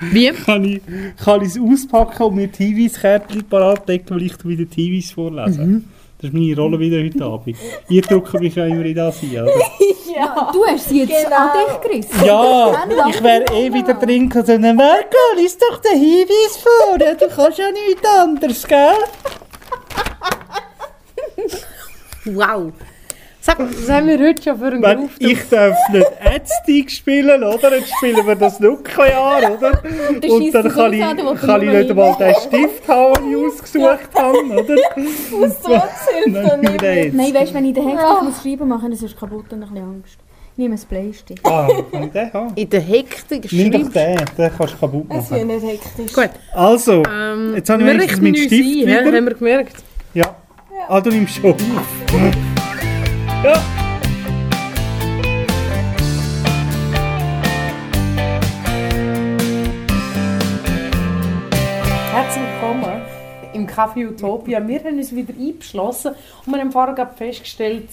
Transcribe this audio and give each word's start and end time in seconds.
Wie? 0.00 0.30
Kann 0.30 0.64
ich, 0.64 0.80
kann 1.22 1.40
ich 1.42 1.48
es 1.48 1.58
auspacken 1.58 2.22
und 2.24 2.34
mir 2.36 2.48
die 2.48 2.66
Hinweiskärtchen 2.66 3.44
parat 3.44 3.88
legen, 3.88 4.04
weil 4.10 4.22
ich 4.22 4.44
wieder 4.44 4.64
die 4.64 4.82
Hinweise 4.84 5.14
vorlese? 5.14 5.60
Mhm. 5.62 5.84
Das 6.18 6.30
ist 6.30 6.34
meine 6.34 6.56
Rolle 6.56 6.78
wieder 6.80 7.02
heute 7.02 7.24
Abend. 7.24 7.56
Ihr 7.88 8.02
drückt 8.02 8.32
mich 8.40 8.54
ja 8.54 8.66
immer 8.66 8.84
in 8.84 8.94
das 8.94 9.22
ein, 9.22 9.30
oder? 9.32 9.50
Ja, 10.16 10.50
du 10.50 10.64
hast 10.64 10.88
sie 10.88 11.00
jetzt 11.02 11.24
Genau. 11.24 11.36
an 11.36 11.50
dich 11.52 11.90
gerissen. 11.90 12.24
Ja, 12.24 12.86
ich 13.10 13.22
wäre 13.22 13.44
eh 13.52 13.70
wieder 13.70 13.92
drin 13.92 14.32
und 14.34 14.46
so, 14.46 14.58
Marco, 14.58 15.16
lies 15.36 15.58
doch 15.58 15.76
den 15.82 16.00
Hinweis 16.00 16.56
vor, 16.56 16.98
ja, 16.98 17.12
du 17.12 17.26
kannst 17.28 17.58
ja 17.58 17.66
nichts 17.70 18.08
anderes, 18.08 18.66
gell? 18.66 18.94
Wow. 22.24 22.72
Sag, 23.46 23.60
was 23.60 23.88
haben 23.88 24.08
wir 24.08 24.18
heute 24.18 24.42
schon 24.42 24.58
für 24.58 24.66
einen 24.66 24.82
Wenn 24.82 25.08
ich 25.20 25.48
darf 25.48 25.76
nicht 25.92 26.06
Ätztig 26.20 26.90
spielen, 26.90 27.44
oder? 27.44 27.76
Jetzt 27.76 27.92
spielen 27.96 28.26
wir 28.26 28.34
das 28.34 28.58
Nuklear, 28.58 29.38
oder? 29.56 29.70
Und 30.10 30.24
schiesst 30.24 30.54
dann 30.56 30.68
kann 30.68 30.86
aus 30.88 30.92
ich, 30.92 31.04
an, 31.04 31.16
du 31.16 31.34
kann 31.36 31.62
ich 31.62 31.68
nicht 31.70 31.90
einmal 31.90 32.16
den 32.18 32.34
Stift 32.34 32.88
haben, 32.88 33.14
den 33.14 33.30
ich 33.30 33.46
ausgesucht 33.46 34.08
habe, 34.16 34.38
oder? 34.38 34.76
Fußdruckshilfe 35.30 36.30
Nein, 36.30 36.76
nein. 36.82 37.12
Nein, 37.14 37.34
weißt 37.34 37.50
du, 37.50 37.54
wenn 37.54 37.64
ich 37.66 37.74
den 37.74 37.88
Hektik 37.88 38.22
muss 38.24 38.42
schreiben 38.42 38.68
muss, 38.68 38.82
dann 38.82 38.90
ist 38.92 39.02
es 39.04 39.16
kaputt 39.16 39.52
und 39.52 39.62
ein 39.62 39.68
bisschen 39.68 39.76
Angst. 39.84 40.18
Nehme 40.56 40.74
einen 40.74 40.84
Bleistift. 40.88 41.46
Ah, 41.46 41.68
kann 41.92 42.02
ich 42.02 42.10
den 42.10 42.32
haben? 42.32 42.52
In 42.56 42.68
der 42.70 42.80
Hektik 42.80 43.52
Nimm 43.52 43.70
doch 43.70 43.92
den, 43.92 44.16
den 44.38 44.50
kannst 44.58 44.74
du 44.74 44.78
kaputt 44.78 45.06
Es 45.10 45.30
wird 45.30 45.46
machen. 45.46 45.60
nicht 45.62 45.66
hektisch. 45.84 46.12
Gut. 46.12 46.30
Also, 46.52 47.02
Ähm, 47.08 47.54
Jetzt 47.54 47.70
habe 47.70 47.82
ich 47.82 47.88
wenigstens 47.88 48.10
richten 48.10 48.24
meinen 48.24 48.36
Stift 48.36 48.52
ein, 48.52 48.86
wieder. 48.86 49.16
haben 49.18 49.24
wir 49.26 49.34
gemerkt. 49.34 49.76
ja. 50.14 50.34
Ah, 50.88 51.00
du 51.00 51.10
nimmst 51.10 51.36
schon 51.36 51.52
auf. 51.52 51.56
Ja. 53.44 53.54
Herzlich 62.12 62.44
willkommen 62.44 63.02
im 63.52 63.66
Café 63.66 64.08
Utopia. 64.08 64.66
Wir 64.66 64.78
haben 64.82 64.96
uns 64.96 65.14
wieder 65.14 65.34
eingeschlossen 65.34 66.14
und 66.46 66.52
wir 66.52 66.60
haben 66.60 66.70
gerade 66.70 67.14
festgestellt, 67.14 67.90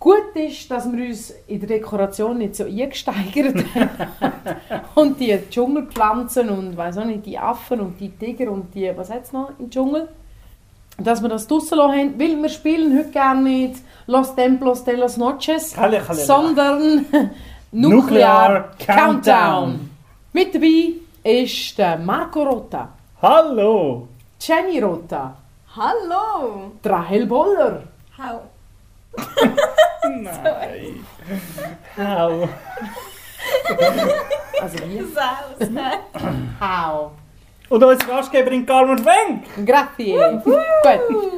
gut 0.00 0.34
ist, 0.34 0.70
dass 0.70 0.90
wir 0.90 1.06
uns 1.06 1.34
in 1.46 1.60
der 1.60 1.68
Dekoration 1.68 2.38
nicht 2.38 2.56
so 2.56 2.64
eingesteigert 2.64 3.62
haben. 3.74 3.90
und 4.94 5.20
die 5.20 5.38
Dschungelpflanzen 5.50 6.48
und 6.48 6.78
weiss 6.78 6.96
auch 6.96 7.04
nicht, 7.04 7.26
die 7.26 7.38
Affen 7.38 7.80
und 7.80 8.00
die 8.00 8.08
Tiger 8.08 8.50
und 8.50 8.74
die, 8.74 8.90
was 8.96 9.10
hat 9.10 9.24
es 9.24 9.32
noch 9.32 9.50
im 9.58 9.68
Dschungel? 9.68 10.08
Dass 11.00 11.22
wir 11.22 11.28
das 11.28 11.46
draussen 11.46 11.78
lassen 11.78 11.92
haben, 11.92 12.20
weil 12.20 12.42
wir 12.42 12.48
spielen 12.48 12.98
heute 12.98 13.10
gerne 13.10 13.42
nicht 13.42 13.76
Los 14.08 14.34
Templos 14.34 14.82
de 14.82 14.96
las 14.96 15.16
Noches, 15.16 15.74
Kalle, 15.74 16.00
kalle, 16.00 16.18
sondern 16.24 17.06
Nuclear 17.72 18.70
Countdown. 18.84 19.90
Mit 20.32 20.54
dabei 20.54 20.94
ist 21.22 21.78
der 21.78 21.98
Marco 21.98 22.42
Rota, 22.42 22.88
Hallo! 23.22 24.08
Jenny 24.40 24.80
Rota, 24.80 25.36
Hallo! 25.76 26.72
Rahel 26.84 27.26
Boller, 27.26 27.82
Hau. 28.18 28.40
Nein. 30.08 31.04
Au. 31.96 32.48
also 34.60 34.78
wie? 34.86 35.04
Saus. 35.14 35.70
Hau. 36.60 37.12
Und 37.68 37.84
unsere 37.84 38.10
Gastgeberin 38.10 38.64
Carmen 38.64 38.98
Fenk. 38.98 39.66
Grazie. 39.66 40.16
Gut. 40.42 40.56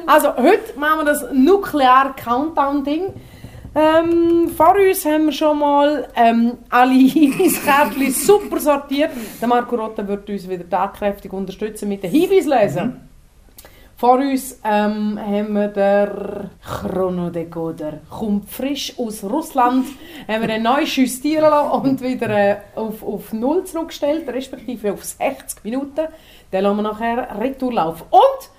Also 0.07 0.35
heute 0.37 0.79
machen 0.79 0.99
wir 0.99 1.05
das 1.05 1.25
Nuclear 1.33 2.15
Countdown 2.15 2.83
Ding. 2.83 3.13
Ähm, 3.73 4.49
vor 4.49 4.75
uns 4.75 5.05
haben 5.05 5.25
wir 5.25 5.31
schon 5.31 5.59
mal 5.59 6.07
ähm, 6.15 6.57
alle 6.69 6.93
Hinweiskärtchen 6.93 8.11
super 8.11 8.59
sortiert. 8.59 9.11
Der 9.41 9.47
Marco 9.47 9.75
Rotta 9.75 10.05
wird 10.07 10.29
uns 10.29 10.47
wieder 10.47 10.69
tatkräftig 10.69 11.31
unterstützen 11.31 11.87
mit 11.87 12.03
den 12.03 12.11
Hinweislesen. 12.11 13.10
Vor 14.01 14.17
uns 14.17 14.59
ähm, 14.63 15.19
haben 15.19 15.53
wir 15.53 15.67
der 15.67 16.49
Chronodecoder. 16.65 17.99
Kommt 18.09 18.49
frisch 18.49 18.97
aus 18.97 19.23
Russland. 19.23 19.85
haben 20.27 20.41
wir 20.41 20.49
einen 20.49 20.63
neu 20.63 20.81
justieren 20.85 21.53
und 21.69 22.01
wieder 22.01 22.29
äh, 22.31 22.57
auf, 22.73 23.03
auf 23.03 23.31
0 23.31 23.63
zurückgestellt, 23.65 24.27
respektive 24.27 24.93
auf 24.93 25.03
60 25.03 25.63
Minuten. 25.63 26.07
Dann 26.49 26.63
lassen 26.63 26.77
wir 26.77 26.81
nachher 26.81 27.39
Retour 27.39 27.73
laufen. 27.73 28.05
Und 28.09 28.49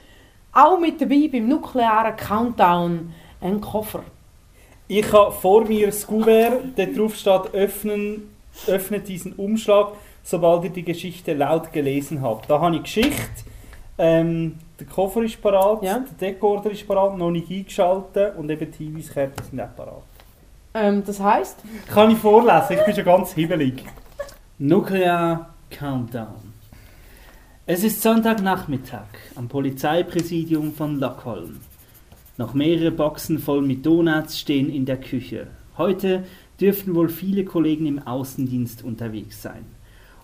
auch 0.52 0.78
mit 0.78 1.00
dabei 1.00 1.28
beim 1.32 1.48
nuklearen 1.48 2.14
Countdown 2.14 3.12
ein 3.40 3.60
Koffer. 3.60 4.04
Ich 4.86 5.12
habe 5.12 5.32
vor 5.32 5.64
mir 5.64 5.86
das 5.86 6.06
Kuvert, 6.06 6.78
da 6.78 6.86
drauf 6.86 7.16
steht, 7.16 7.52
öffnen, 7.52 8.30
öffnet 8.68 9.08
diesen 9.08 9.32
Umschlag, 9.32 9.88
sobald 10.22 10.62
ihr 10.62 10.70
die 10.70 10.84
Geschichte 10.84 11.34
laut 11.34 11.72
gelesen 11.72 12.22
habt. 12.22 12.48
Da 12.48 12.60
habe 12.60 12.76
ich 12.76 12.84
Geschichte, 12.84 13.42
ähm, 13.98 14.60
der 14.82 14.92
Koffer 14.92 15.22
ist 15.22 15.40
parat, 15.40 15.82
Ja. 15.82 15.98
der 16.00 16.30
Deckordner 16.32 16.72
ist 16.72 16.86
parat, 16.86 17.16
noch 17.16 17.30
nicht 17.30 17.50
eingeschaltet 17.50 18.36
und 18.36 18.50
eben 18.50 18.70
die 18.70 18.84
Hinweiskärtchen 18.84 19.44
sind 19.50 19.60
auch 19.60 19.74
parat. 19.76 20.02
Ähm, 20.74 21.02
das 21.06 21.20
heisst, 21.20 21.58
Kann 21.88 22.10
ich 22.10 22.18
vorlesen? 22.18 22.76
Ich 22.78 22.84
bin 22.84 22.94
schon 22.94 23.04
ganz 23.04 23.32
hibbelig. 23.32 23.84
Nuclear 24.58 25.54
Countdown. 25.70 26.52
Es 27.66 27.84
ist 27.84 28.02
Sonntagnachmittag 28.02 29.06
am 29.36 29.48
Polizeipräsidium 29.48 30.72
von 30.74 30.98
Lockholm. 30.98 31.60
Noch 32.38 32.54
mehrere 32.54 32.90
Boxen 32.90 33.38
voll 33.38 33.62
mit 33.62 33.84
Donuts 33.86 34.38
stehen 34.38 34.68
in 34.72 34.84
der 34.84 34.98
Küche. 34.98 35.46
Heute 35.78 36.24
dürften 36.60 36.94
wohl 36.94 37.08
viele 37.08 37.44
Kollegen 37.44 37.86
im 37.86 38.04
Außendienst 38.06 38.82
unterwegs 38.82 39.42
sein. 39.42 39.64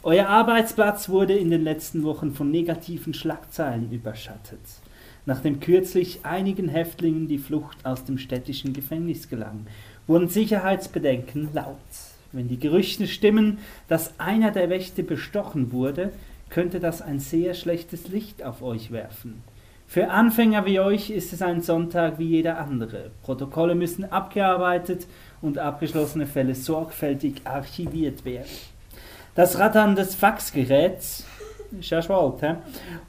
Euer 0.04 0.28
Arbeitsplatz 0.28 1.08
wurde 1.08 1.36
in 1.36 1.50
den 1.50 1.64
letzten 1.64 2.04
Wochen 2.04 2.32
von 2.32 2.52
negativen 2.52 3.14
Schlagzeilen 3.14 3.90
überschattet, 3.90 4.60
nachdem 5.26 5.58
kürzlich 5.58 6.20
einigen 6.22 6.68
Häftlingen 6.68 7.26
die 7.26 7.38
Flucht 7.38 7.84
aus 7.84 8.04
dem 8.04 8.16
städtischen 8.16 8.72
Gefängnis 8.72 9.28
gelang, 9.28 9.66
wurden 10.06 10.28
Sicherheitsbedenken 10.28 11.48
laut. 11.52 11.76
Wenn 12.30 12.46
die 12.46 12.60
Gerüchte 12.60 13.08
stimmen, 13.08 13.58
dass 13.88 14.20
einer 14.20 14.52
der 14.52 14.70
Wächter 14.70 15.02
bestochen 15.02 15.72
wurde, 15.72 16.12
könnte 16.48 16.78
das 16.78 17.02
ein 17.02 17.18
sehr 17.18 17.54
schlechtes 17.54 18.06
Licht 18.06 18.44
auf 18.44 18.62
euch 18.62 18.92
werfen. 18.92 19.42
Für 19.88 20.10
Anfänger 20.10 20.64
wie 20.64 20.78
euch 20.78 21.10
ist 21.10 21.32
es 21.32 21.42
ein 21.42 21.60
Sonntag 21.60 22.20
wie 22.20 22.28
jeder 22.28 22.60
andere. 22.60 23.10
Protokolle 23.24 23.74
müssen 23.74 24.04
abgearbeitet 24.04 25.08
und 25.42 25.58
abgeschlossene 25.58 26.26
Fälle 26.26 26.54
sorgfältig 26.54 27.40
archiviert 27.44 28.24
werden. 28.24 28.46
Das 29.38 29.56
Rattern 29.60 29.94
des 29.94 30.16
Faxgeräts 30.16 31.24
ist 31.78 31.90
ja 31.90 32.02
schwalt, 32.02 32.42
hä? 32.42 32.56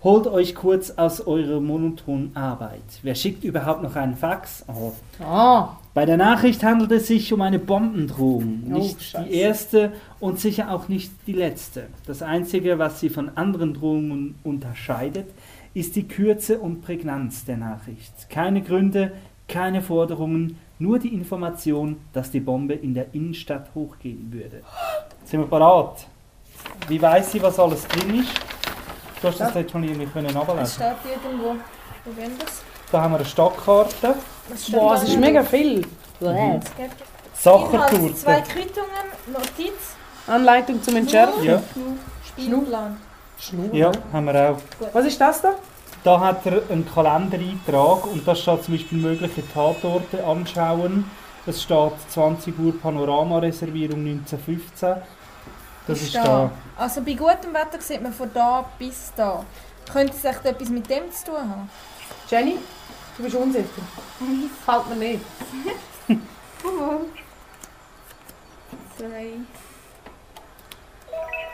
holt 0.04 0.28
euch 0.28 0.54
kurz 0.54 0.92
aus 0.92 1.22
eurer 1.22 1.60
monotonen 1.60 2.36
Arbeit. 2.36 2.84
Wer 3.02 3.16
schickt 3.16 3.44
überhaupt 3.44 3.82
noch 3.82 3.96
einen 3.96 4.16
Fax? 4.16 4.64
Oh. 4.68 4.92
ah, 5.24 5.76
Bei 5.96 6.06
der 6.06 6.18
Nachricht 6.18 6.64
handelt 6.64 6.92
es 6.92 7.08
sich 7.08 7.34
um 7.34 7.42
eine 7.42 7.58
Bombendrohung. 7.58 8.62
Oh, 8.68 8.78
Nicht 8.78 9.02
Scheiße. 9.02 9.28
die 9.28 9.34
erste 9.38 9.92
und 10.20 10.40
sicher 10.40 10.70
auch 10.70 10.88
nicht 10.88 11.12
die 11.26 11.34
letzte. 11.34 11.88
Das 12.06 12.22
Einzige, 12.22 12.78
was 12.78 13.00
sie 13.00 13.10
von 13.10 13.32
anderen 13.36 13.74
Drohungen 13.74 14.36
unterscheidet, 14.44 15.32
ist 15.74 15.96
die 15.96 16.08
Kürze 16.08 16.60
und 16.60 16.84
Prägnanz 16.84 17.44
der 17.46 17.58
Nachricht. 17.58 18.30
Keine 18.30 18.62
Gründe, 18.62 19.14
keine 19.48 19.82
Forderungen, 19.82 20.60
nur 20.78 21.00
die 21.00 21.12
Information, 21.12 21.98
dass 22.14 22.30
die 22.30 22.40
Bombe 22.40 22.76
in 22.76 22.94
der 22.94 23.16
Innenstadt 23.16 23.70
hochgehen 23.74 24.32
würde. 24.32 24.62
Sind 25.26 25.40
wir 25.40 25.48
parat? 25.48 26.06
Wie 26.88 27.02
weiß 27.02 27.32
sie, 27.32 27.42
was 27.42 27.60
alles 27.60 27.88
drin 27.88 28.22
ist? 28.22 28.30
Du 29.22 29.28
hast 29.28 29.40
das 29.40 29.54
jetzt 29.54 29.72
schon 29.72 29.84
irgendwie 29.84 30.06
können 30.08 30.28
Es 30.30 30.36
ablesen. 30.36 30.66
steht 30.74 31.12
irgendwo. 31.24 31.56
Wo 32.06 32.12
gehen 32.12 32.32
das? 32.40 32.62
Da 32.92 33.02
haben 33.02 33.12
wir 33.12 33.18
eine 33.18 33.26
Stadtkarte, 33.26 34.16
Was 34.50 34.64
steht 34.64 34.76
boah, 34.76 34.96
da? 34.96 35.02
es 35.02 35.10
ist 35.10 35.18
mega 35.20 35.44
viel. 35.44 35.80
Es 35.82 35.86
gibt 36.20 36.32
Inhalt, 36.32 36.64
zwei 37.34 37.52
Sachertorte. 37.52 38.44
Quittungen, 38.52 39.06
Notiz, 39.34 39.96
Anleitung 40.28 40.82
zum 40.82 40.96
Entschärfen. 40.96 41.44
Ja. 41.44 41.62
Spielplan. 42.28 42.98
Schnur. 43.40 43.74
Ja, 43.74 43.92
haben 44.12 44.26
wir 44.26 44.52
auch. 44.52 44.58
Was 44.94 45.06
ist 45.06 45.20
das 45.22 45.42
da? 45.42 45.54
Da 46.04 46.20
hat 46.20 46.46
er 46.46 46.62
einen 46.70 46.90
Kalendereintrag 46.92 48.06
und 48.08 48.26
da 48.28 48.34
steht 48.36 48.64
zum 48.64 48.74
Beispiel 48.74 48.98
mögliche 48.98 49.44
Tatorte 49.54 50.26
anschauen. 50.26 51.10
Es 51.46 51.62
steht 51.62 51.92
20 52.10 52.58
Uhr 52.60 52.80
Panorama-Reservierung 52.82 54.00
1915. 54.00 54.96
Das 55.90 56.02
ist 56.04 56.14
da. 56.14 56.52
Also 56.78 57.02
bei 57.02 57.14
gutem 57.14 57.52
Wetter 57.52 57.82
sieht 57.82 58.02
man 58.04 58.14
von 58.14 58.30
da 58.32 58.64
bis 58.78 59.12
da. 59.16 59.44
Könnte 59.92 60.14
es 60.16 60.24
echt 60.24 60.46
etwas 60.46 60.70
mit 60.70 60.88
dem 60.88 61.12
zu 61.12 61.26
tun 61.26 61.38
haben? 61.40 61.68
Jenny, 62.30 62.60
du 63.18 63.24
bist 63.24 63.36
unsicher. 63.36 63.66
Fällt 64.66 64.90
mir 64.90 64.96
nicht. 64.96 65.26
Zwei. 68.98 69.34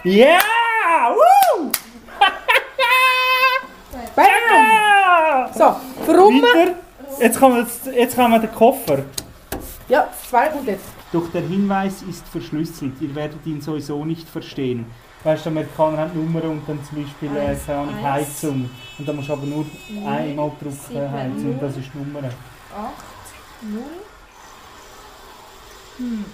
Yeah! 0.03 1.15
Woo! 1.15 1.71
Bam! 4.15 5.53
So, 5.53 5.75
warum? 6.05 6.43
Jetzt 7.19 7.39
kommen 7.39 7.65
wir 8.31 8.39
den 8.39 8.53
Koffer. 8.53 8.99
Ja, 9.87 10.09
zwei 10.29 10.49
kommt 10.49 10.67
jetzt. 10.67 10.94
Doch 11.15 11.31
der 11.31 11.43
Hinweis 11.43 12.01
ist 12.01 12.27
verschlüsselt. 12.27 12.95
Ihr 12.99 13.15
werdet 13.15 13.45
ihn 13.45 13.61
sowieso 13.61 14.03
nicht 14.03 14.27
verstehen. 14.27 14.85
Weißt 15.23 15.45
du, 15.45 15.49
Amerikaner 15.49 15.99
haben 15.99 16.13
Nummern 16.13 16.49
und 16.49 16.67
dann 16.67 16.83
zum 16.83 17.01
Beispiel 17.01 17.33
äh, 17.37 17.51
Eins, 17.51 17.65
keine. 17.65 18.03
Heizung. 18.03 18.69
Und 18.99 19.07
dann 19.07 19.15
musst 19.15 19.29
du 19.29 19.33
aber 19.33 19.45
nur 19.45 19.65
Null, 19.89 20.05
einmal 20.05 20.51
drücken, 20.59 20.77
sieben, 20.89 21.09
Heizung. 21.09 21.43
null. 21.43 21.57
Das 21.61 21.77
ist 21.77 21.89
die 21.93 21.97
Nummer. 21.97 22.19
8, 22.27 22.33
0. 23.61 23.81
Hm. 25.99 26.25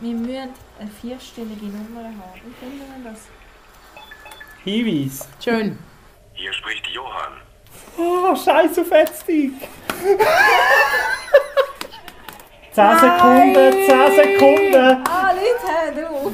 Wir 0.00 0.14
müssen 0.14 0.54
eine 0.80 0.90
vierstellige 1.02 1.66
Nummer 1.66 2.04
haben. 2.04 2.40
Wie 2.46 2.54
finden 2.54 3.04
wir 3.04 3.10
das? 3.10 3.20
Hinweis. 4.64 5.28
Schön. 5.44 5.78
Hier 6.32 6.52
spricht 6.54 6.86
Johann. 6.86 7.42
Oh, 7.98 8.34
scheiß 8.34 8.78
auf 8.78 8.88
Fettstick. 8.88 9.52
10 12.78 12.96
Sekunden, 13.00 13.72
10 13.72 14.14
Sekunden. 14.14 15.04
Ah, 15.04 15.32
Leute, 15.32 16.00
du! 16.00 16.32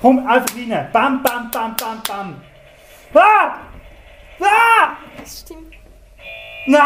Komm, 0.00 0.26
einfach 0.26 0.56
rein. 0.56 0.88
Bam, 0.92 1.22
bam, 1.22 1.48
bam, 1.52 1.76
bam, 1.76 2.02
bam. 2.08 2.42
Ah! 3.14 3.58
Ah! 4.40 4.96
Das 5.16 5.38
stimmt. 5.42 5.72
No! 6.66 6.78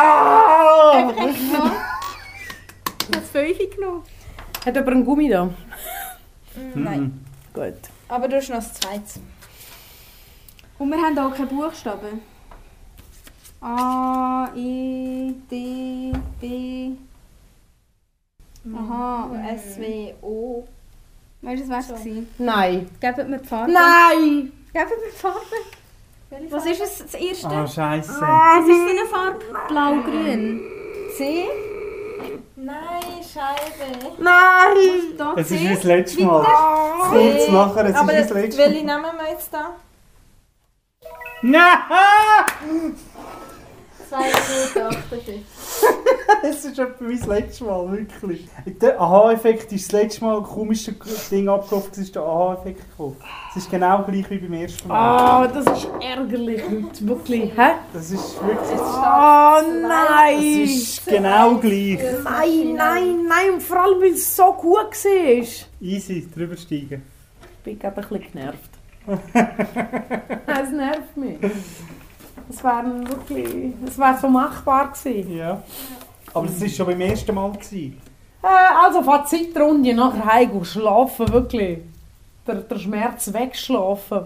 Ich 3.08 3.16
habe 3.16 3.24
fünf 3.32 3.58
genommen. 3.74 4.02
Hat 4.66 4.74
jemand 4.74 4.88
einen 4.88 5.04
Gummi 5.06 5.30
da? 5.30 5.44
Mm, 5.46 5.54
Nein. 6.74 7.00
Mhm. 7.00 7.24
Gut. 7.54 7.78
Aber 8.08 8.28
du 8.28 8.36
hast 8.36 8.50
noch 8.50 8.56
das 8.56 8.74
zweite. 8.74 9.20
Und 10.78 10.90
wir 10.90 10.98
haben 10.98 11.18
auch 11.18 11.34
keine 11.34 11.46
Buchstaben. 11.46 12.20
A, 13.60 14.48
E, 14.54 15.32
D, 15.50 16.12
B. 16.40 16.92
Aha, 18.76 19.30
S, 19.54 19.78
W, 19.78 20.14
O. 20.22 20.64
Weißt 21.42 21.62
du, 21.64 21.68
was 21.70 21.86
So. 21.88 21.94
war 21.94 22.00
es? 22.00 22.06
Nein. 22.38 22.90
Gebt 23.00 23.28
mir 23.28 23.38
die 23.38 23.46
Farbe. 23.46 23.72
Nein! 23.72 24.52
Gebt 24.72 24.90
mir 24.90 24.96
die 25.10 25.16
Farbe. 25.16 25.38
Welche 26.30 26.52
Was 26.52 26.64
Farbe? 26.64 26.70
ist 26.70 26.82
es, 26.82 26.98
das 26.98 27.14
erste? 27.14 27.48
Ah, 27.48 27.66
scheiße. 27.66 28.20
Was 28.20 28.68
ist 28.68 28.90
eine 28.90 29.06
Farbe? 29.08 29.44
Blau-grün. 29.68 30.60
C? 31.16 31.44
Nein, 32.56 33.02
Scheibe. 33.22 34.12
Nein! 34.18 35.16
Da 35.16 35.34
Es 35.36 35.50
ist 35.50 35.60
wie 35.60 35.68
das 35.68 35.84
letzte 35.84 36.24
Mal. 36.24 36.44
Ah. 36.46 37.08
Kurz 37.10 37.48
nachher, 37.48 37.84
es 37.84 37.90
ist 37.90 37.96
Aber 37.96 38.12
wie 38.12 38.16
das 38.16 38.30
letzte 38.30 38.58
welche 38.62 38.84
Mal. 38.84 38.96
nehmen 39.02 39.16
wir 39.18 39.30
jetzt 39.30 39.52
da? 39.54 39.70
Nein! 41.42 42.96
2 44.08 44.16
Minuten 44.18 44.96
58. 44.96 45.42
Es 46.42 46.64
ist 46.64 46.78
etwa 46.78 47.08
wie 47.08 47.16
das 47.18 47.26
letzte 47.26 47.64
Mal, 47.64 47.90
wirklich. 47.92 48.46
Der 48.80 49.00
Aha-Effekt 49.00 49.72
ist 49.72 49.92
das 49.92 50.00
letzte 50.02 50.24
Mal, 50.24 50.40
das 50.40 50.50
komischste 50.50 50.94
Ding 51.30 51.48
abgelaufen, 51.48 52.02
ist 52.02 52.14
der 52.14 52.22
Aha-Effekt 52.22 52.90
gekommen. 52.90 53.16
Es 53.50 53.56
ist 53.62 53.70
genau 53.70 54.02
gleich 54.02 54.28
wie 54.30 54.38
beim 54.38 54.52
ersten 54.52 54.88
Mal. 54.88 54.96
Ah, 54.96 55.48
das 55.48 55.66
ist 55.78 55.88
ärgerlich 56.00 56.62
heute, 56.64 57.08
wirklich. 57.08 57.52
Hä? 57.56 57.70
Das 57.92 58.10
ist 58.10 58.34
wirklich... 58.44 58.78
Oh 58.80 59.58
Es 59.60 59.82
nein! 59.82 60.62
ist 60.64 61.06
genau 61.06 61.56
gleich. 61.56 61.98
Nein, 62.22 62.74
nein, 62.74 63.26
nein, 63.28 63.50
und 63.54 63.62
vor 63.62 63.82
allem, 63.82 64.00
weil 64.00 64.12
es 64.12 64.36
so 64.36 64.52
gut 64.52 64.76
war. 64.76 65.46
Easy, 65.80 66.28
drüber 66.34 66.56
steigen. 66.56 67.02
Ich 67.42 67.64
bin 67.64 67.78
gerade 67.78 67.96
ein 68.02 68.08
bisschen 68.08 68.32
genervt. 68.32 68.70
es 70.46 70.70
nervt 70.70 71.16
mich. 71.16 71.38
Es 72.48 72.62
wäre 72.62 73.08
wirklich... 73.08 73.74
Es 73.86 73.98
wäre 73.98 74.18
so 74.20 74.28
machbar 74.28 74.92
gewesen. 74.92 75.36
Ja. 75.36 75.62
Aber 76.32 76.46
das 76.46 76.60
war 76.60 76.68
schon 76.68 76.86
beim 76.86 77.00
ersten 77.00 77.34
Mal. 77.34 77.52
Gewesen. 77.52 78.00
Äh, 78.42 78.84
also 78.84 79.02
Fazitrunde, 79.02 79.94
nachher 79.94 80.24
heim 80.26 80.64
schlafen, 80.64 81.32
wirklich. 81.32 81.78
Der, 82.46 82.56
der 82.56 82.78
Schmerz 82.78 83.32
wegschlafen. 83.32 84.20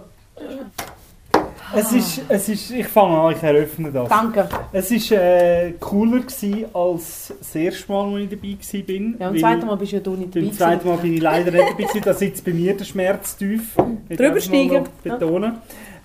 Es 1.73 1.93
ist, 1.93 2.23
es 2.29 2.49
ist, 2.49 2.71
ich 2.73 2.89
fange 2.89 3.17
an, 3.17 3.33
ich 3.33 3.43
eröffne 3.43 3.93
das. 3.93 4.09
Danke. 4.09 4.49
Es 4.73 4.91
war 4.91 5.19
äh, 5.19 5.73
cooler 5.79 6.19
gewesen 6.21 6.65
als 6.75 7.33
das 7.39 7.55
erste 7.55 7.93
Mal, 7.93 8.13
als 8.15 8.23
ich 8.25 8.31
dabei 8.31 8.89
war. 8.89 9.21
Ja, 9.21 9.29
und 9.29 9.35
das 9.35 9.41
zweite 9.41 9.67
Mal 9.67 9.77
bist 9.77 9.93
ja 9.93 10.01
du 10.01 10.11
nicht 10.17 10.35
dabei. 10.35 10.47
Beim 10.47 10.53
zweiten 10.57 10.89
Mal 10.89 10.97
bin 10.97 11.15
ich 11.15 11.21
leider 11.23 11.51
nicht 11.53 11.63
dabei 11.63 11.83
gewesen. 11.85 12.01
Da 12.05 12.15
sitzt 12.15 12.45
bei 12.45 12.53
mir 12.53 12.77
der 12.77 12.85
Schmerz 12.85 13.37
tief. 13.37 13.77
Ich 14.09 14.17
Drüber 14.17 14.35
darf 14.35 14.35
mal 14.35 14.41
steigen. 14.41 14.75
noch 14.75 14.89
Betonen. 15.05 15.59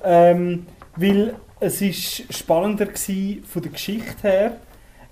Ähm, 0.03 0.65
weil 0.97 1.33
es 1.59 1.81
ist 1.81 2.33
spannender 2.33 2.85
gewesen 2.85 3.43
von 3.45 3.61
der 3.61 3.71
Geschichte 3.71 4.27
her. 4.27 4.57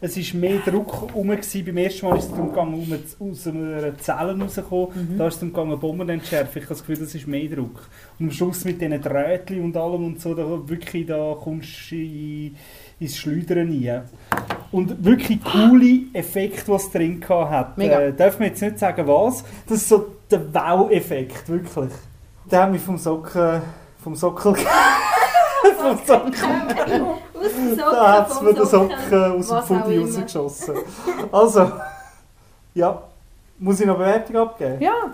Es 0.01 0.17
war 0.17 0.39
mehr 0.41 0.59
Druck 0.59 1.15
rum. 1.15 1.29
Gewesen. 1.29 1.63
Beim 1.63 1.77
ersten 1.77 2.05
Mal 2.05 2.17
ist 2.17 2.25
es 2.25 2.31
darum 2.31 2.49
gegangen, 2.49 2.73
um 3.19 3.31
aus 3.31 3.47
einer 3.47 3.97
Zelle 3.97 4.37
rauszukommen. 4.37 5.13
Mhm. 5.13 5.17
Da 5.17 5.27
ist 5.27 5.35
es 5.35 5.39
darum 5.39 5.53
gegangen, 5.53 5.79
Bomben 5.79 6.09
entschärfen. 6.09 6.57
Ich 6.57 6.63
habe 6.65 6.75
das 6.75 6.79
Gefühl, 6.85 6.97
das 6.97 7.15
ist 7.15 7.25
mehr 7.25 7.47
Druck. 7.47 7.87
Und 8.19 8.25
am 8.25 8.31
Schluss 8.31 8.65
mit 8.65 8.81
diesen 8.81 9.01
Drähtchen 9.01 9.63
und 9.63 9.77
allem 9.77 10.05
und 10.05 10.19
so, 10.19 10.33
da 10.33 10.43
wirklich, 10.67 11.05
da 11.05 11.37
kommst 11.41 11.89
du 11.89 11.95
in, 11.95 12.57
ins 12.99 13.15
Schleudern 13.15 13.69
rein. 13.69 14.01
Und 14.73 15.05
wirklich 15.05 15.41
coole 15.41 15.99
Effekte, 16.11 16.65
die 16.65 16.71
es 16.73 16.91
drin 16.91 17.21
gehabt 17.21 17.51
hat. 17.51 17.77
Mega. 17.77 18.01
Äh, 18.01 18.13
darf 18.13 18.39
man 18.39 18.49
jetzt 18.49 18.61
nicht 18.61 18.79
sagen, 18.79 19.07
was. 19.07 19.45
Das 19.67 19.77
ist 19.77 19.87
so 19.87 20.15
der 20.29 20.53
Wow-Effekt, 20.53 21.47
wirklich. 21.47 21.93
Der 22.51 22.63
hat 22.63 22.71
mich 22.73 22.81
vom 22.81 22.97
Socken... 22.97 23.61
Vom 24.03 24.15
Sockel... 24.15 24.53
vom 25.71 25.97
Sockel... 26.05 27.01
Aus 27.43 27.51
dem 27.53 27.77
Da 27.77 28.11
hat 28.13 28.31
es 28.31 28.41
mir 28.41 28.53
den 28.53 28.65
Socken. 28.65 28.89
Socken 29.09 29.31
aus 29.39 29.47
dem 29.47 29.61
Pfudi 29.81 29.97
rausgeschossen. 29.99 30.75
Also... 31.31 31.71
Ja. 32.75 33.03
Muss 33.59 33.79
ich 33.79 33.85
noch 33.85 33.97
Bewertung 33.99 34.35
abgeben? 34.37 34.81
Ja, 34.81 35.13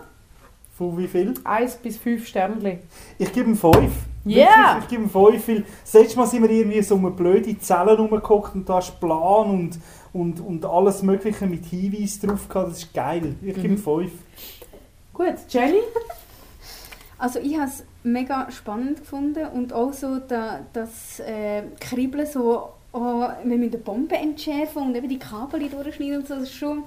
Von 0.78 0.98
wie 0.98 1.10
viel? 1.10 1.34
1 1.44 1.76
bis 1.76 1.98
5 1.98 2.26
Sternchen. 2.26 2.80
Ich 3.18 3.34
gebe 3.34 3.50
ihm 3.50 3.58
5. 3.58 3.92
Yeah! 4.26 4.78
Ich 4.80 4.88
gebe 4.88 5.04
ihm 5.04 5.10
5, 5.10 5.46
weil 5.48 5.66
das 5.84 5.94
letzte 5.94 6.18
Mal 6.18 6.26
sind 6.28 6.44
wir 6.44 6.50
irgendwie 6.50 6.82
so 6.82 6.96
um 6.96 7.06
eine 7.08 7.14
blöde 7.16 7.60
Zelle 7.60 7.98
rumgeguckt 7.98 8.56
und 8.56 8.70
da 8.70 8.76
hast 8.76 8.94
du 8.94 9.06
Plan 9.06 9.50
und, 9.50 9.78
und, 10.14 10.40
und 10.40 10.66
alles 10.66 11.04
mögliche 11.04 11.48
mit 11.48 11.66
Hinweis 11.66 12.18
drauf 12.22 12.48
gehabt. 12.48 12.72
Das 12.72 12.78
ist 12.78 12.94
geil. 12.94 13.36
Ich 13.42 13.56
gebe 13.56 13.68
ihm 13.68 13.74
Mhm. 13.74 13.78
5. 13.78 14.12
Gut, 15.14 15.36
Jenny? 15.50 15.80
Also 17.20 17.40
ich 17.40 17.56
habe 17.56 17.70
es 17.70 17.84
mega 18.04 18.50
spannend 18.50 19.00
gefunden 19.00 19.46
und 19.48 19.74
auch 19.74 19.92
so 19.92 20.20
da, 20.20 20.62
das 20.72 21.20
äh, 21.20 21.64
Kribbeln 21.82 22.26
so, 22.26 22.70
oh, 22.94 23.28
wir 23.44 23.58
müssen 23.58 23.74
eine 23.74 23.78
Bombe 23.78 24.16
entschärfen 24.16 24.84
und 24.84 24.96
eben 24.96 25.10
die 25.10 25.20
Kabel 25.20 25.68
durchschneiden 25.68 26.20
und 26.20 26.28
so, 26.28 26.36
das 26.36 26.44
ist 26.44 26.56
schon, 26.56 26.84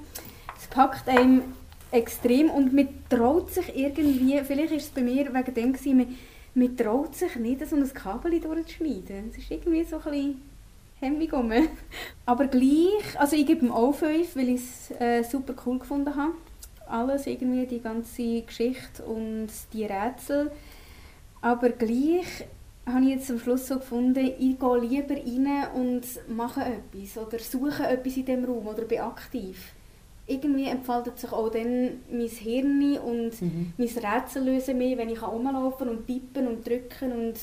es 0.58 0.66
packt 0.68 1.06
einem 1.06 1.42
extrem 1.90 2.48
und 2.48 2.72
man 2.72 2.88
traut 3.10 3.52
sich 3.52 3.76
irgendwie, 3.76 4.40
vielleicht 4.42 4.72
ist 4.72 4.84
es 4.84 4.90
bei 4.90 5.02
mir 5.02 5.32
wegen 5.34 5.54
dem 5.54 5.72
gewesen, 5.74 5.98
man, 5.98 6.16
man 6.54 6.76
traut 6.78 7.14
sich 7.14 7.36
nicht, 7.36 7.68
so 7.68 7.76
ein 7.76 7.92
Kabel 7.92 8.40
durchzuschneiden. 8.40 9.30
Es 9.30 9.36
ist 9.36 9.50
irgendwie 9.50 9.84
so 9.84 9.96
ein 9.96 10.38
bisschen 11.02 11.30
rum. 11.30 11.52
Aber 12.26 12.46
gleich, 12.46 13.18
also 13.18 13.36
ich 13.36 13.46
gebe 13.46 13.66
ihm 13.66 13.72
auch 13.72 13.92
5, 13.92 14.34
weil 14.34 14.48
ich 14.48 14.62
es 14.62 14.90
äh, 14.98 15.22
super 15.24 15.54
cool 15.66 15.78
gefunden 15.78 16.16
habe 16.16 16.32
alles 16.92 17.26
irgendwie, 17.26 17.66
die 17.66 17.80
ganze 17.80 18.42
Geschichte 18.42 19.02
und 19.04 19.48
die 19.72 19.84
Rätsel. 19.84 20.50
Aber 21.40 21.70
gleich 21.70 22.44
habe 22.86 23.04
ich 23.04 23.10
jetzt 23.10 23.30
am 23.30 23.38
Schluss 23.38 23.66
so 23.66 23.76
gefunden, 23.76 24.26
ich 24.38 24.58
gehe 24.58 24.78
lieber 24.80 25.14
rein 25.14 25.66
und 25.74 26.02
mache 26.28 26.60
etwas 26.62 27.16
oder 27.26 27.38
suche 27.38 27.86
etwas 27.86 28.16
in 28.16 28.24
dem 28.26 28.44
Raum 28.44 28.66
oder 28.66 28.82
bin 28.82 29.00
aktiv. 29.00 29.72
Irgendwie 30.26 30.66
entfaltet 30.66 31.18
sich 31.18 31.32
auch 31.32 31.48
dann 31.50 32.00
mein 32.10 32.28
Hirn 32.28 32.96
und 32.98 33.40
Mhm. 33.42 33.72
mein 33.76 33.88
Rätsel 33.88 34.44
lösen 34.44 34.78
mehr, 34.78 34.96
wenn 34.98 35.08
ich 35.10 35.22
rumlaufen 35.22 35.88
und 35.88 36.06
tippen 36.06 36.46
und 36.46 36.66
drücken 36.66 37.12
und 37.12 37.34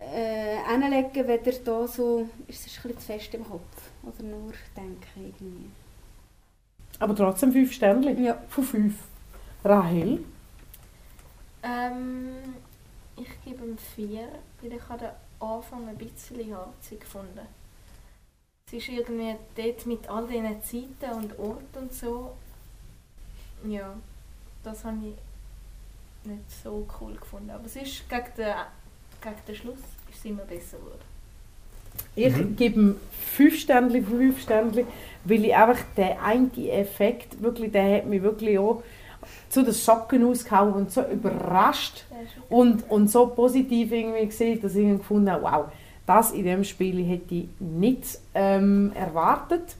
äh, 0.00 0.56
hinlegen, 0.70 1.26
weder 1.26 1.52
da 1.64 1.86
so, 1.88 2.28
ist 2.46 2.66
es 2.66 2.76
ein 2.78 2.82
bisschen 2.92 2.98
zu 3.00 3.06
fest 3.06 3.34
im 3.34 3.44
Kopf 3.44 3.90
oder 4.02 4.22
nur 4.28 4.52
denken 4.76 5.00
irgendwie. 5.16 5.70
Aber 6.98 7.14
trotzdem 7.14 7.52
5 7.52 7.72
Sternchen. 7.72 8.24
Ja. 8.24 8.38
Von 8.48 8.64
5. 8.64 8.94
Rahel? 9.64 10.24
Ähm, 11.62 12.30
ich 13.16 13.28
gebe 13.44 13.64
ihm 13.64 13.78
4, 13.78 14.28
weil 14.62 14.72
ich 14.72 14.88
habe 14.88 14.98
den 14.98 15.48
Anfang 15.48 15.88
ein 15.88 15.96
bisschen 15.96 16.56
harzig 16.56 17.00
gefunden. 17.00 17.46
Es 18.66 18.72
ist 18.74 18.88
irgendwie 18.88 19.34
dort 19.56 19.86
mit 19.86 20.08
all 20.08 20.26
diesen 20.26 20.62
Zeiten 20.62 21.16
und 21.16 21.38
Orten 21.38 21.78
und 21.78 21.92
so. 21.92 22.36
Ja, 23.64 23.94
das 24.62 24.84
habe 24.84 24.98
ich 24.98 26.28
nicht 26.28 26.50
so 26.62 26.86
cool 27.00 27.14
gefunden. 27.14 27.50
Aber 27.50 27.64
es 27.64 27.76
ist 27.76 28.08
gegen 28.08 28.26
den, 28.36 28.54
gegen 29.20 29.36
den 29.46 29.54
Schluss 29.54 29.78
ist 30.10 30.18
es 30.18 30.24
immer 30.24 30.44
besser 30.44 30.76
geworden. 30.78 31.17
Ich 32.14 32.34
Mhm. 32.36 32.56
gebe 32.56 32.80
ihm 32.80 32.96
5 33.34 33.58
Sternchen 33.58 34.04
von 34.04 34.18
5 34.18 34.40
Sternchen, 34.40 34.86
weil 35.24 35.44
ich 35.44 35.54
einfach 35.54 35.78
den 35.96 36.18
einen 36.24 36.50
Effekt, 36.68 37.40
wirklich, 37.42 37.72
der 37.72 37.98
hat 37.98 38.06
mich 38.06 38.22
wirklich 38.22 38.58
auch 38.58 38.82
zu 39.50 39.62
den 39.62 39.72
Socken 39.72 40.24
ausgehauen 40.24 40.72
und 40.74 40.90
so 40.92 41.02
überrascht 41.02 42.04
und, 42.48 42.88
und 42.90 43.10
so 43.10 43.26
positiv 43.26 43.92
irgendwie 43.92 44.26
gesehen, 44.26 44.60
dass 44.60 44.74
ich 44.74 44.82
irgendwie 44.82 44.98
gefunden 44.98 45.30
habe, 45.30 45.42
wow, 45.42 45.64
das 46.06 46.32
in 46.32 46.44
dem 46.44 46.64
Spiel 46.64 47.04
hätte 47.04 47.34
ich 47.34 47.46
nicht 47.58 48.18
ähm, 48.34 48.92
erwartet. 48.94 49.76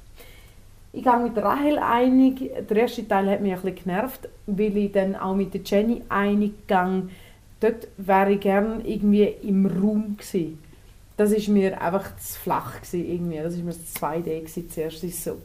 ich 0.92 1.02
gehe 1.02 1.18
mit 1.18 1.36
Rahel 1.38 1.78
einig. 1.78 2.50
Der 2.68 2.76
erste 2.76 3.06
Teil 3.06 3.30
hat 3.30 3.40
mich 3.40 3.52
ein 3.52 3.60
bisschen 3.60 3.84
genervt, 3.84 4.28
weil 4.46 4.76
ich 4.76 4.92
dann 4.92 5.16
auch 5.16 5.34
mit 5.34 5.54
der 5.54 5.62
Jenny 5.64 6.02
einig 6.08 6.52
gegangen. 6.66 7.10
Dort 7.60 7.88
wäre 7.96 8.32
ich 8.32 8.40
gerne 8.40 8.80
irgendwie 8.84 9.24
im 9.42 9.66
Raum 9.66 10.16
gewesen. 10.18 10.58
Das 11.18 11.32
ist 11.32 11.48
mir 11.48 11.82
einfach 11.82 12.16
zu 12.16 12.38
flach 12.38 12.80
gewesen, 12.80 13.04
irgendwie. 13.04 13.38
Das 13.38 13.54
ist 13.54 13.64
mir 13.64 13.72
zu 13.72 13.80
2D 14.00 14.22
gewesen 14.22 14.70
zuerst. 14.70 14.96
Das 14.96 15.04
ist 15.04 15.24
so, 15.24 15.36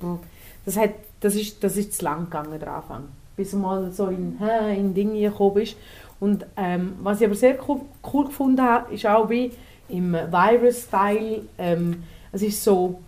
das, 0.65 0.77
hat, 0.77 0.91
das, 1.19 1.35
ist, 1.35 1.63
das 1.63 1.75
ist 1.75 1.93
zu 1.97 2.05
lang 2.05 2.25
gegangen, 2.25 2.59
der 2.59 2.73
Anfang. 2.75 3.09
Bis 3.35 3.51
du 3.51 3.57
mal 3.57 3.91
so 3.91 4.07
in, 4.07 4.39
in 4.77 4.93
Dinge 4.93 5.19
gekommen 5.19 5.55
bist. 5.55 5.75
Und 6.19 6.45
ähm, 6.55 6.93
was 7.01 7.19
ich 7.19 7.27
aber 7.27 7.35
sehr 7.35 7.57
cool, 7.67 7.81
cool 8.13 8.25
gefunden 8.25 8.61
habe, 8.61 8.93
ist 8.93 9.05
auch 9.05 9.29
wie 9.29 9.51
im 9.89 10.13
Virus-Style, 10.13 11.41
ähm, 11.57 12.03
es 12.31 12.43
ist 12.43 12.63
so 12.63 13.01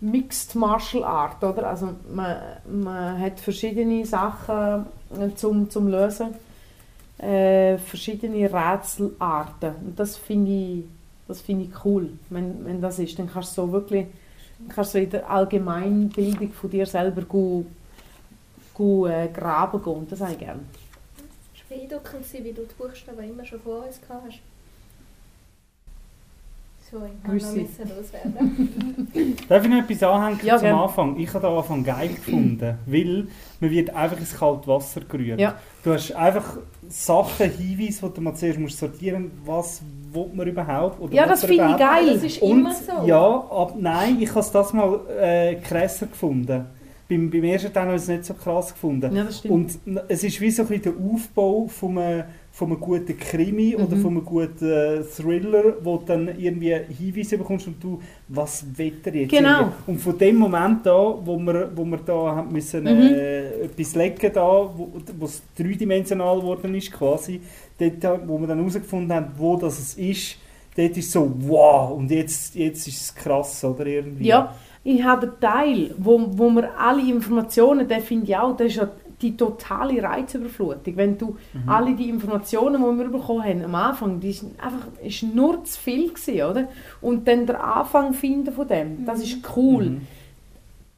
Mixed 0.00 0.54
Martial 0.54 1.04
Art, 1.04 1.42
oder? 1.44 1.68
Also 1.68 1.90
man, 2.12 2.36
man 2.66 3.20
hat 3.20 3.40
verschiedene 3.40 4.06
Sachen 4.06 4.86
äh, 5.20 5.34
zum, 5.34 5.70
zum 5.70 5.88
Lösen, 5.88 6.28
äh, 7.18 7.78
verschiedene 7.78 8.52
Rätselarten. 8.52 9.74
Und 9.84 9.98
das 9.98 10.16
finde 10.16 10.50
ich, 10.50 10.84
das 11.28 11.40
finde 11.40 11.64
ich 11.64 11.84
cool, 11.84 12.10
wenn, 12.30 12.64
wenn 12.64 12.80
das 12.80 12.98
ist. 12.98 13.18
Dann 13.18 13.30
kannst 13.30 13.56
du 13.56 13.62
so 13.62 13.72
wirklich, 13.72 14.06
kannst 14.68 14.94
du 14.94 14.98
so 14.98 15.04
in 15.04 15.10
der 15.10 15.30
Allgemeinbildung 15.30 16.52
von 16.52 16.70
dir 16.70 16.86
selber 16.86 17.22
gut, 17.22 17.66
gut 18.74 19.10
äh, 19.10 19.28
graben 19.28 19.82
gehen. 19.82 19.92
Und 19.92 20.12
das 20.12 20.20
habe 20.20 20.32
ich 20.32 20.38
gerne. 20.38 20.60
Es 21.54 21.70
war 21.70 21.78
beeindruckend, 21.78 22.32
wie 22.32 22.52
du 22.52 22.62
die 22.62 22.74
Buchstaben 22.76 23.22
immer 23.24 23.44
schon 23.44 23.60
vor 23.60 23.86
uns 23.86 24.00
gehabt 24.00 24.24
hast. 24.26 24.40
So, 26.92 26.98
ich 27.06 27.22
kann 27.24 27.36
noch 27.38 27.54
müssen 27.54 27.88
loswerden. 27.88 29.36
Darf 29.48 29.64
ich 29.64 29.70
noch 29.70 29.78
etwas 29.78 30.02
anhängen 30.02 30.40
Ja, 30.44 30.58
zum 30.58 30.66
gern. 30.66 30.78
Anfang? 30.78 31.18
Ich 31.18 31.32
habe 31.32 31.46
den 31.46 31.56
Anfang 31.56 31.84
geil 31.84 32.08
gefunden, 32.08 32.78
weil 32.84 33.28
man 33.60 33.70
wird 33.70 33.88
einfach 33.94 34.18
ins 34.18 34.34
kalte 34.36 34.66
Wasser 34.66 35.00
gerührt. 35.00 35.40
Ja. 35.40 35.58
Du 35.82 35.94
hast 35.94 36.12
einfach 36.12 36.58
Sachen, 36.90 37.50
Hinweise, 37.50 38.06
die 38.06 38.14
du 38.14 38.20
mal 38.20 38.34
zuerst 38.34 38.58
musst 38.58 38.78
sortieren 38.78 39.30
musst, 39.46 39.46
was 39.46 39.82
will 40.14 40.26
man 40.34 40.46
überhaupt? 40.48 41.00
Oder 41.00 41.14
Ja, 41.14 41.26
das 41.26 41.44
finde 41.44 41.68
ich 41.70 41.76
geil. 41.78 42.14
Das 42.14 42.22
ist 42.24 42.42
Und 42.42 42.50
immer 42.60 42.74
so. 42.74 43.06
ja, 43.06 43.20
ab, 43.50 43.74
nein, 43.78 44.18
ich 44.20 44.30
habe 44.30 44.40
es 44.40 44.50
das 44.50 44.72
mal 44.72 45.00
äh, 45.20 45.54
krasser 45.56 46.06
gefunden. 46.06 46.66
Beim, 47.08 47.30
beim 47.30 47.44
ersten 47.44 47.72
Teil 47.72 47.84
habe 47.86 47.96
ich 47.96 48.02
es 48.02 48.08
nicht 48.08 48.24
so 48.24 48.32
krass 48.32 48.72
gefunden. 48.72 49.14
Ja, 49.14 49.24
das 49.24 49.38
stimmt. 49.38 49.52
Und 49.86 50.02
es 50.08 50.24
ist 50.24 50.40
wie 50.40 50.50
so 50.50 50.62
ein 50.62 50.68
bisschen 50.68 50.82
der 50.84 50.92
Aufbau 51.12 51.66
von 51.66 51.98
einem, 51.98 52.24
von 52.52 52.68
einem 52.68 52.80
guten 52.80 53.18
Krimi 53.18 53.74
oder 53.76 53.96
Mhm. 53.96 54.00
von 54.00 54.10
einem 54.12 54.24
guten 54.24 54.70
äh, 54.70 55.02
Thriller, 55.02 55.74
wo 55.82 55.98
du 55.98 56.04
dann 56.06 56.28
irgendwie 56.38 56.74
Hinweise 56.98 57.36
bekommst 57.36 57.66
und 57.66 57.82
du, 57.82 58.00
was 58.28 58.64
will 58.76 58.94
er 59.04 59.14
jetzt? 59.14 59.30
Genau. 59.30 59.48
irgendwie? 59.60 59.74
Und 59.88 59.98
von 60.00 60.16
dem 60.18 60.36
Moment 60.36 60.86
da, 60.86 61.14
wo 61.22 61.36
wir, 61.38 61.70
wo 61.74 61.84
wir 61.84 61.98
da 61.98 62.36
haben 62.36 62.52
müssen, 62.52 62.82
Mhm. 62.84 62.88
äh, 62.88 63.64
etwas 63.64 63.94
legen, 63.94 64.30
da, 64.32 64.40
wo 64.74 64.88
wo 65.18 65.24
es 65.26 65.42
dreidimensional 65.58 66.36
geworden 66.40 66.74
ist 66.74 66.90
quasi, 66.92 67.42
dort, 67.90 68.26
wo 68.26 68.38
wir 68.38 68.46
dann 68.46 68.58
herausgefunden 68.58 69.12
haben, 69.12 69.32
wo 69.36 69.56
das 69.56 69.78
es 69.78 69.94
ist, 69.94 70.36
dort 70.76 70.96
ist 70.96 71.10
so, 71.10 71.32
wow, 71.38 71.92
und 71.92 72.10
jetzt, 72.10 72.54
jetzt 72.54 72.86
ist 72.86 73.00
es 73.00 73.14
krass, 73.14 73.64
oder 73.64 73.86
irgendwie. 73.86 74.26
Ja, 74.26 74.54
ich 74.84 75.02
habe 75.02 75.26
den 75.26 75.40
Teil, 75.40 75.94
wo, 75.98 76.20
wo 76.32 76.50
wir 76.50 76.78
alle 76.78 77.02
Informationen, 77.08 77.86
den 77.86 78.00
finde 78.00 78.26
ich 78.26 78.36
auch, 78.36 78.56
das 78.56 78.68
ist 78.68 78.76
ja 78.76 78.88
die 79.22 79.36
totale 79.36 80.02
Reizüberflutung. 80.02 80.96
Wenn 80.96 81.16
du 81.16 81.36
alle 81.66 81.94
die 81.94 82.08
Informationen, 82.08 82.82
die 82.82 82.98
wir 82.98 83.08
bekommen 83.08 83.44
haben, 83.44 83.64
am 83.64 83.74
Anfang, 83.74 84.20
die 84.20 84.30
ist 84.30 84.44
einfach 84.58 84.88
ist 85.02 85.22
nur 85.22 85.64
zu 85.64 85.78
viel 85.78 86.08
gewesen, 86.08 86.42
oder? 86.42 86.68
Und 87.00 87.26
dann 87.28 87.46
der 87.46 87.62
Anfang 87.62 88.12
finden 88.12 88.52
von 88.52 88.66
dem, 88.66 89.06
das 89.06 89.22
ist 89.22 89.38
cool. 89.56 89.84
Mhm. 89.84 90.00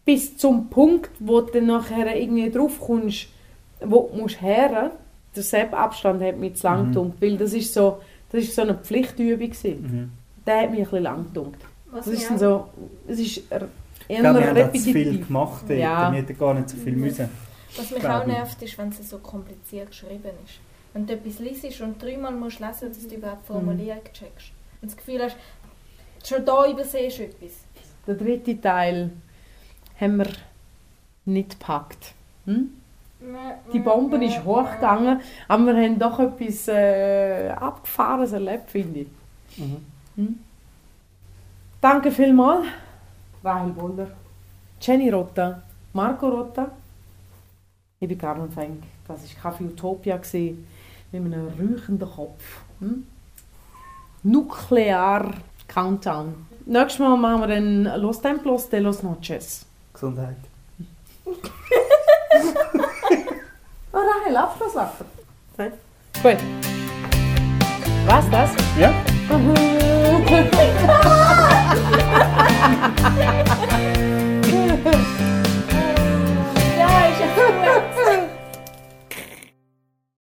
Bis 0.07 0.37
zum 0.37 0.69
Punkt, 0.69 1.11
wo 1.19 1.43
du 1.43 1.53
dann 1.53 1.67
nachher 1.67 2.17
irgendwie 2.17 2.50
drauf 2.50 2.81
kommst, 2.81 3.29
wo 3.81 4.11
du 4.11 4.23
musst 4.23 4.41
her, 4.41 4.93
der 5.37 5.43
Sepp-Abstand 5.43 6.23
hat 6.23 6.37
mich 6.38 6.57
zu 6.57 6.67
lang 6.67 6.83
Mhm. 6.83 6.88
gedunkt, 6.88 7.23
weil 7.23 7.37
das 7.37 7.53
ist 7.53 7.73
so, 7.75 8.00
das 8.31 8.43
ist 8.45 8.55
so 8.55 8.62
eine 8.62 8.75
Pflichtübung 8.75 9.38
gewesen. 9.50 9.83
Mhm. 9.83 10.12
Der 10.47 10.62
hat 10.62 10.71
mich 10.71 10.81
ein 10.81 10.85
bisschen 10.85 11.03
lang 11.03 11.25
gedunkt. 11.26 11.62
Was 11.91 12.07
Das 12.07 12.14
ist 12.14 12.38
so, 12.38 12.69
es 13.07 13.19
ist 13.21 13.43
er- 13.50 13.69
Ich 14.09 14.17
eher 14.17 14.21
glaube, 14.21 14.41
wir 14.41 14.64
haben 14.64 14.75
zu 14.75 14.93
viel 14.93 15.25
gemacht, 15.25 15.64
dort. 15.69 15.79
Ja. 15.79 16.11
wir 16.12 16.19
hätten 16.21 16.37
gar 16.38 16.55
nicht 16.55 16.69
so 16.71 16.76
viel 16.76 16.95
müssen. 16.97 17.29
Was 17.76 17.91
mich 17.91 18.07
auch 18.07 18.26
nervt, 18.26 18.61
ist, 18.62 18.76
wenn 18.79 18.88
es 18.91 19.09
so 19.09 19.19
kompliziert 19.19 19.88
geschrieben 19.91 20.31
ist. 20.45 20.55
Wenn 20.93 21.07
du 21.07 21.14
etwas 21.14 21.38
liest 21.41 21.81
und 21.81 22.00
dreimal 22.00 22.33
musst 22.33 22.61
lesen, 22.61 22.88
dass 22.88 23.07
du 23.09 23.14
überhaupt 23.14 23.43
die 23.43 23.47
Formulierung 23.53 24.03
checkst. 24.12 24.53
Und 24.83 24.91
das 24.91 24.97
Gefühl 24.97 25.23
hast, 25.23 25.37
schon 26.25 26.45
da 26.45 26.71
übersehst 26.71 27.19
du 27.19 27.25
etwas. 27.25 27.53
Der 28.07 28.14
dritte 28.14 28.61
Teil 28.61 29.11
haben 30.00 30.17
wir 30.19 30.26
nicht 31.25 31.50
gepackt. 31.59 32.12
Hm? 32.45 32.71
Die 33.73 33.78
Bombe 33.78 34.23
ist 34.25 34.44
hochgegangen, 34.44 35.21
aber 35.49 35.66
wir 35.66 35.83
haben 35.83 35.99
doch 35.99 36.18
etwas 36.18 36.68
äh, 36.68 37.49
Abgefahrenes 37.50 38.33
erlebt, 38.33 38.71
finde 38.71 39.00
ich. 39.00 39.09
Mhm. 39.56 39.76
Hm? 40.16 40.38
Danke 41.80 42.11
vielmals, 42.11 42.66
Rahel 43.42 43.73
Boller, 43.73 44.09
Jenny 44.80 45.11
Rotta, 45.11 45.62
Marco 45.92 46.28
Rotta. 46.28 46.71
Ich 48.00 48.09
bin 48.09 48.18
Carmen 48.18 48.50
Fenk. 48.50 48.83
Das 49.06 49.23
war 49.23 49.42
Kaffee 49.42 49.64
Utopia 49.64 50.16
mit 50.16 50.54
einem 51.12 51.49
räuchenden 51.49 52.11
Kopf. 52.11 52.62
Hm? 52.80 53.06
Nuklear 54.23 55.35
Countdown. 55.68 56.47
Nächstes 56.66 56.99
Mal 56.99 57.16
machen 57.16 57.40
wir 57.40 57.47
dann 57.49 58.00
Los 58.00 58.21
Templos 58.21 58.68
de 58.68 58.80
los 58.80 59.02
Noches. 59.02 59.66
Gesundheit. 59.92 60.37
Oh, 63.95 64.01
Rahel, 64.01 64.37
Abschlusswaffe. 64.37 65.05
Nein? 65.57 65.73
Gut. 66.21 66.37
War's 68.07 68.29
das? 68.29 68.51
Ja. 68.77 68.93
Mhm. 69.31 69.55